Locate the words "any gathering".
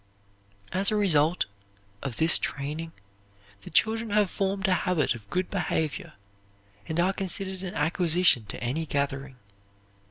8.63-9.35